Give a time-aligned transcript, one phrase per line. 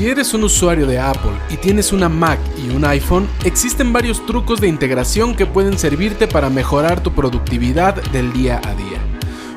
[0.00, 4.24] Si eres un usuario de Apple y tienes una Mac y un iPhone, existen varios
[4.24, 8.98] trucos de integración que pueden servirte para mejorar tu productividad del día a día.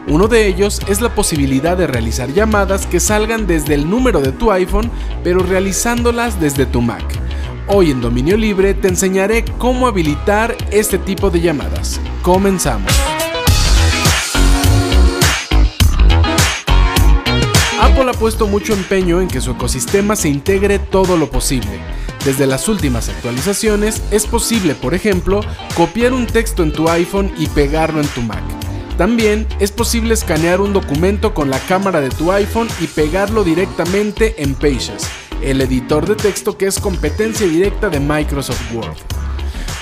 [0.05, 4.33] Uno de ellos es la posibilidad de realizar llamadas que salgan desde el número de
[4.33, 4.91] tu iPhone,
[5.23, 7.05] pero realizándolas desde tu Mac.
[7.69, 12.01] Hoy en Dominio Libre te enseñaré cómo habilitar este tipo de llamadas.
[12.21, 12.91] Comenzamos.
[17.93, 21.79] Apple ha puesto mucho empeño en que su ecosistema se integre todo lo posible.
[22.25, 25.41] Desde las últimas actualizaciones es posible, por ejemplo,
[25.75, 28.41] copiar un texto en tu iPhone y pegarlo en tu Mac.
[28.97, 34.41] También es posible escanear un documento con la cámara de tu iPhone y pegarlo directamente
[34.41, 35.07] en Pages,
[35.43, 38.97] el editor de texto que es competencia directa de Microsoft Word.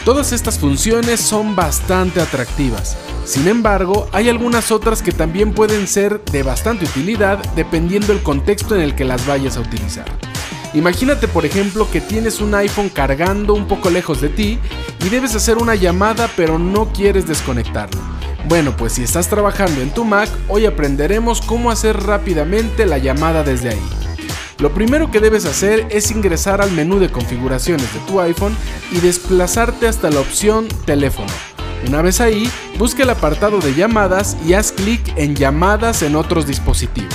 [0.04, 6.24] Todas estas funciones son bastante atractivas, sin embargo, hay algunas otras que también pueden ser
[6.26, 10.06] de bastante utilidad dependiendo del contexto en el que las vayas a utilizar.
[10.74, 14.58] Imagínate por ejemplo que tienes un iPhone cargando un poco lejos de ti
[15.04, 18.00] y debes hacer una llamada pero no quieres desconectarlo.
[18.48, 23.44] Bueno, pues si estás trabajando en tu Mac, hoy aprenderemos cómo hacer rápidamente la llamada
[23.44, 23.90] desde ahí.
[24.60, 28.56] Lo primero que debes hacer es ingresar al menú de configuraciones de tu iPhone
[28.92, 31.32] y desplazarte hasta la opción teléfono.
[31.88, 32.50] Una vez ahí,
[32.82, 37.14] busca el apartado de llamadas y haz clic en llamadas en otros dispositivos.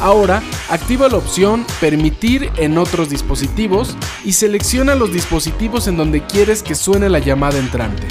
[0.00, 6.64] Ahora, activa la opción Permitir en otros dispositivos y selecciona los dispositivos en donde quieres
[6.64, 8.08] que suene la llamada entrante.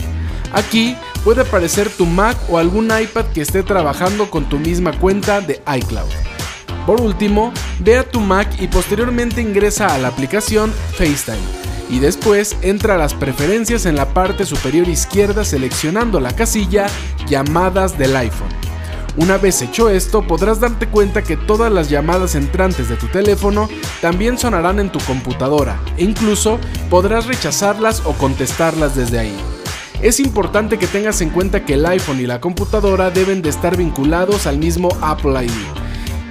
[0.53, 5.41] Aquí puede aparecer tu Mac o algún iPad que esté trabajando con tu misma cuenta
[5.41, 6.13] de iCloud.
[6.85, 12.55] Por último, ve a tu Mac y posteriormente ingresa a la aplicación FaceTime y después
[12.61, 16.87] entra a las preferencias en la parte superior izquierda seleccionando la casilla
[17.27, 18.49] Llamadas del iPhone.
[19.17, 23.69] Una vez hecho esto, podrás darte cuenta que todas las llamadas entrantes de tu teléfono
[24.01, 29.37] también sonarán en tu computadora e incluso podrás rechazarlas o contestarlas desde ahí.
[30.01, 33.77] Es importante que tengas en cuenta que el iPhone y la computadora deben de estar
[33.77, 35.84] vinculados al mismo Apple ID.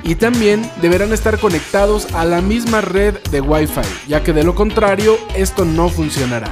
[0.05, 4.55] Y también deberán estar conectados a la misma red de Wi-Fi, ya que de lo
[4.55, 6.51] contrario esto no funcionará.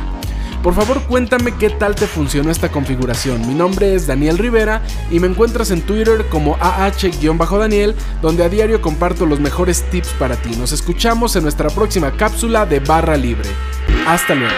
[0.62, 3.46] Por favor cuéntame qué tal te funcionó esta configuración.
[3.48, 4.80] Mi nombre es Daniel Rivera
[5.10, 10.36] y me encuentras en Twitter como AH-Daniel, donde a diario comparto los mejores tips para
[10.36, 10.54] ti.
[10.56, 13.50] Nos escuchamos en nuestra próxima cápsula de Barra Libre.
[14.06, 14.54] Hasta luego.